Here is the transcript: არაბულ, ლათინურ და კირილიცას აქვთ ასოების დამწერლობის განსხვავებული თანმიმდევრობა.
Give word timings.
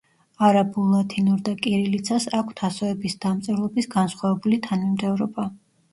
არაბულ, 0.45 0.87
ლათინურ 0.93 1.43
და 1.49 1.51
კირილიცას 1.65 2.25
აქვთ 2.39 2.63
ასოების 2.69 3.17
დამწერლობის 3.27 3.91
განსხვავებული 3.97 4.61
თანმიმდევრობა. 4.69 5.47